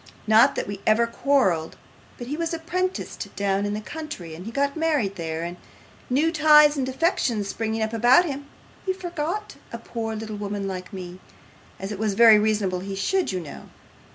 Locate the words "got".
4.51-4.75